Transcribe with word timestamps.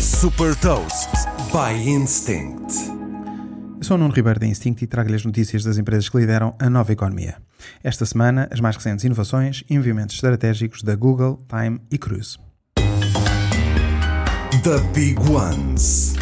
Super 0.00 0.56
Toast 0.56 1.08
by 1.52 1.88
Instinct. 1.88 2.74
Eu 3.78 3.84
sou 3.84 3.96
o 3.96 3.98
Nuno 3.98 4.12
Ribeiro 4.12 4.40
da 4.40 4.46
Instinct 4.46 4.82
e 4.82 4.86
trago-lhe 4.86 5.14
as 5.14 5.24
notícias 5.24 5.62
das 5.62 5.78
empresas 5.78 6.08
que 6.08 6.18
lideram 6.18 6.56
a 6.58 6.68
nova 6.68 6.92
economia. 6.92 7.36
Esta 7.84 8.04
semana, 8.04 8.48
as 8.50 8.58
mais 8.58 8.74
recentes 8.74 9.04
inovações 9.04 9.62
e 9.70 9.76
movimentos 9.76 10.16
estratégicos 10.16 10.82
da 10.82 10.96
Google, 10.96 11.38
Time 11.48 11.80
e 11.88 11.98
Cruise. 11.98 12.36
The 14.64 14.80
Big 14.92 15.20
Ones. 15.30 16.14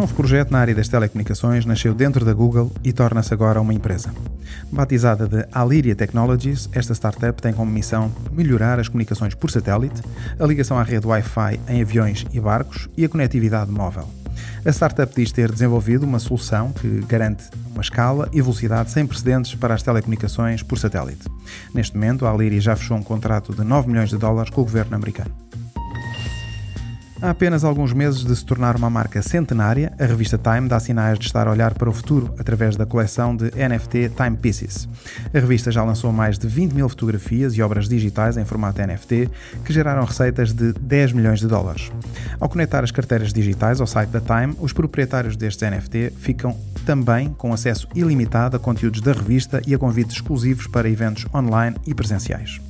Novo 0.00 0.14
projeto 0.14 0.50
na 0.50 0.60
área 0.60 0.74
das 0.74 0.88
telecomunicações 0.88 1.66
nasceu 1.66 1.92
dentro 1.92 2.24
da 2.24 2.32
Google 2.32 2.72
e 2.82 2.90
torna-se 2.90 3.34
agora 3.34 3.60
uma 3.60 3.74
empresa. 3.74 4.10
Batizada 4.72 5.28
de 5.28 5.46
Aliria 5.52 5.94
Technologies, 5.94 6.70
esta 6.72 6.94
startup 6.94 7.42
tem 7.42 7.52
como 7.52 7.70
missão 7.70 8.10
melhorar 8.32 8.80
as 8.80 8.88
comunicações 8.88 9.34
por 9.34 9.50
satélite, 9.50 10.00
a 10.38 10.46
ligação 10.46 10.78
à 10.78 10.82
rede 10.82 11.06
Wi-Fi 11.06 11.60
em 11.68 11.82
aviões 11.82 12.24
e 12.32 12.40
barcos 12.40 12.88
e 12.96 13.04
a 13.04 13.10
conectividade 13.10 13.70
móvel. 13.70 14.08
A 14.64 14.70
startup 14.70 15.14
diz 15.14 15.32
ter 15.32 15.52
desenvolvido 15.52 16.04
uma 16.04 16.18
solução 16.18 16.72
que 16.72 16.88
garante 17.06 17.50
uma 17.70 17.82
escala 17.82 18.26
e 18.32 18.40
velocidade 18.40 18.90
sem 18.90 19.06
precedentes 19.06 19.54
para 19.54 19.74
as 19.74 19.82
telecomunicações 19.82 20.62
por 20.62 20.78
satélite. 20.78 21.28
Neste 21.74 21.94
momento, 21.94 22.24
a 22.24 22.32
Aliria 22.32 22.58
já 22.62 22.74
fechou 22.74 22.96
um 22.96 23.02
contrato 23.02 23.54
de 23.54 23.62
9 23.62 23.90
milhões 23.90 24.08
de 24.08 24.16
dólares 24.16 24.48
com 24.48 24.62
o 24.62 24.64
governo 24.64 24.96
americano. 24.96 25.49
Há 27.22 27.30
apenas 27.30 27.64
alguns 27.64 27.92
meses 27.92 28.24
de 28.24 28.34
se 28.34 28.42
tornar 28.42 28.76
uma 28.76 28.88
marca 28.88 29.20
centenária, 29.20 29.92
a 30.00 30.06
revista 30.06 30.38
Time 30.38 30.66
dá 30.66 30.80
sinais 30.80 31.18
de 31.18 31.26
estar 31.26 31.46
a 31.46 31.50
olhar 31.50 31.74
para 31.74 31.90
o 31.90 31.92
futuro 31.92 32.34
através 32.38 32.76
da 32.76 32.86
coleção 32.86 33.36
de 33.36 33.50
NFT 33.50 34.12
Time 34.16 34.38
Pieces. 34.38 34.88
A 35.26 35.38
revista 35.38 35.70
já 35.70 35.84
lançou 35.84 36.12
mais 36.12 36.38
de 36.38 36.48
20 36.48 36.72
mil 36.72 36.88
fotografias 36.88 37.52
e 37.54 37.60
obras 37.60 37.90
digitais 37.90 38.38
em 38.38 38.44
formato 38.46 38.80
NFT 38.80 39.28
que 39.66 39.72
geraram 39.72 40.04
receitas 40.04 40.54
de 40.54 40.72
10 40.72 41.12
milhões 41.12 41.40
de 41.40 41.46
dólares. 41.46 41.92
Ao 42.40 42.48
conectar 42.48 42.82
as 42.82 42.90
carteiras 42.90 43.34
digitais 43.34 43.82
ao 43.82 43.86
site 43.86 44.08
da 44.08 44.20
Time, 44.20 44.56
os 44.58 44.72
proprietários 44.72 45.36
destes 45.36 45.68
NFT 45.68 46.14
ficam 46.16 46.56
também 46.86 47.28
com 47.34 47.52
acesso 47.52 47.86
ilimitado 47.94 48.56
a 48.56 48.60
conteúdos 48.60 49.02
da 49.02 49.12
revista 49.12 49.60
e 49.66 49.74
a 49.74 49.78
convites 49.78 50.16
exclusivos 50.16 50.66
para 50.66 50.88
eventos 50.88 51.26
online 51.34 51.76
e 51.86 51.94
presenciais. 51.94 52.69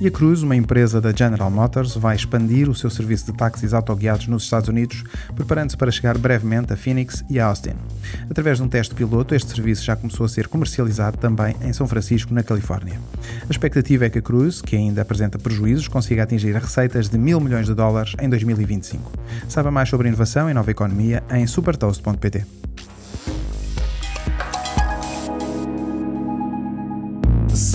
E 0.00 0.06
a 0.06 0.10
Cruise, 0.12 0.44
uma 0.44 0.54
empresa 0.54 1.00
da 1.00 1.12
General 1.12 1.50
Motors, 1.50 1.96
vai 1.96 2.14
expandir 2.14 2.70
o 2.70 2.74
seu 2.74 2.88
serviço 2.88 3.26
de 3.26 3.32
táxis 3.32 3.74
autoguiados 3.74 4.28
nos 4.28 4.44
Estados 4.44 4.68
Unidos, 4.68 5.02
preparando-se 5.34 5.76
para 5.76 5.90
chegar 5.90 6.16
brevemente 6.16 6.72
a 6.72 6.76
Phoenix 6.76 7.24
e 7.28 7.40
a 7.40 7.46
Austin. 7.46 7.74
Através 8.30 8.58
de 8.58 8.62
um 8.62 8.68
teste 8.68 8.94
piloto, 8.94 9.34
este 9.34 9.50
serviço 9.50 9.84
já 9.84 9.96
começou 9.96 10.24
a 10.24 10.28
ser 10.28 10.46
comercializado 10.46 11.16
também 11.16 11.56
em 11.62 11.72
São 11.72 11.88
Francisco, 11.88 12.32
na 12.32 12.44
Califórnia. 12.44 13.00
A 13.48 13.50
expectativa 13.50 14.06
é 14.06 14.10
que 14.10 14.18
a 14.18 14.22
Cruise, 14.22 14.62
que 14.62 14.76
ainda 14.76 15.02
apresenta 15.02 15.36
prejuízos, 15.36 15.88
consiga 15.88 16.22
atingir 16.22 16.54
receitas 16.54 17.08
de 17.08 17.18
mil 17.18 17.40
milhões 17.40 17.66
de 17.66 17.74
dólares 17.74 18.14
em 18.20 18.28
2025. 18.28 19.12
Saiba 19.48 19.72
mais 19.72 19.88
sobre 19.88 20.06
inovação 20.06 20.48
e 20.48 20.54
nova 20.54 20.70
economia 20.70 21.24
em 21.28 21.44
supertoast.pt. 21.44 22.67